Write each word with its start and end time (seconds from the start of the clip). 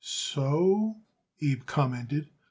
"So?" 0.03 1.01
Abe 1.43 1.63
commented. 1.67 2.29